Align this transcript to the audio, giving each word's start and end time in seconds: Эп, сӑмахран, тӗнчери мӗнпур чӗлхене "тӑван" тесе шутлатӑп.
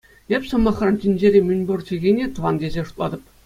Эп, 0.35 0.43
сӑмахран, 0.49 0.95
тӗнчери 0.99 1.41
мӗнпур 1.47 1.79
чӗлхене 1.87 2.25
"тӑван" 2.35 2.55
тесе 2.59 2.81
шутлатӑп. 2.87 3.23